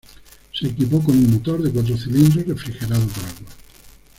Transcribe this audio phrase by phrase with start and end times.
[0.53, 3.49] Se equipó con un motor de cuatro cilindros refrigerado por agua.